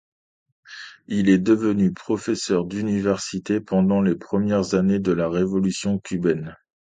[1.05, 6.57] Il est devenu professeur d'université pendant les premières années de la révolution cubaine.